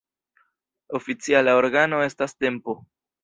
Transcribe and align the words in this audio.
Oficiala 0.99 1.53
organo 1.59 2.01
estas 2.09 2.35
Tempo. 2.45 2.77